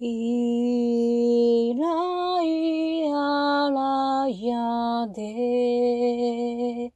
[0.00, 0.14] Ilaia
[3.74, 6.92] laia de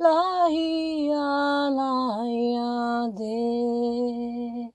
[0.00, 4.74] Laia laia de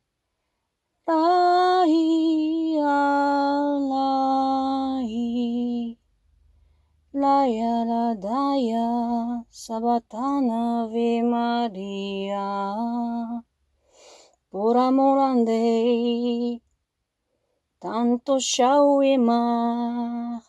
[1.06, 1.28] Laia
[3.92, 5.12] lai
[7.12, 12.48] Laia la daia Sabatana Ave Maria.
[14.50, 16.69] Por amor andei tanto chão
[19.02, 20.44] e mar.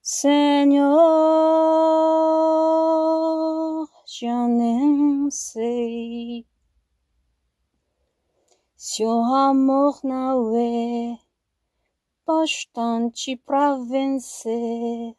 [0.00, 0.96] Senhor,
[4.06, 6.46] já nem sei
[8.74, 11.18] se o amor não é
[12.26, 15.14] bastante para vencer.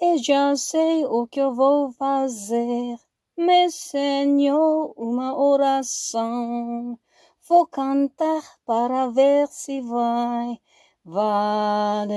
[0.00, 2.98] E já sei o que eu vou fazer,
[3.36, 6.98] meu Senhor, uma oração
[7.48, 10.60] Vou cantar para ver se vai
[11.04, 12.16] valer.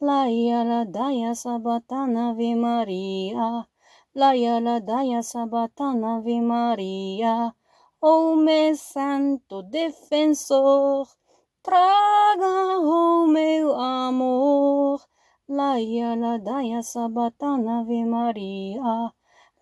[0.00, 3.66] Laia la daia sabatana Ave Maria.
[4.14, 7.56] Laia la daia sabatana Ave Maria.
[8.00, 11.08] Oh meu santo defensor,
[11.60, 15.00] traga o meu amor.
[15.48, 19.12] Laia la daia sabatana Ave Maria.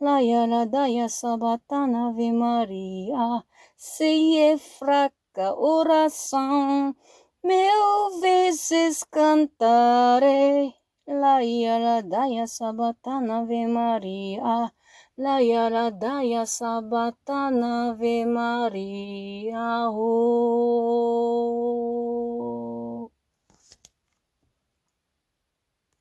[0.00, 3.42] Laia la daia sabatana Ave Maria,
[3.76, 6.94] se é fraca oração,
[7.42, 10.72] mil vezes cantarei.
[11.04, 14.72] Laia la daia sabatana Ave Maria,
[15.18, 19.90] Laia la daia sabatana Ave Maria.
[19.90, 20.37] Oh.